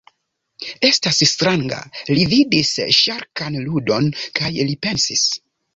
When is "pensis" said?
4.89-5.33